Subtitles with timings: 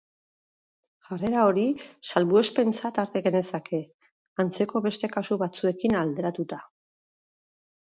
[1.09, 1.65] Jarrera hori
[2.13, 3.83] salbuespentzat har genezake,
[4.47, 6.63] antzeko beste kasu batzuekin alderatuta.